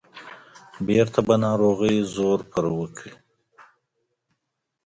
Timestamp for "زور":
2.13-2.39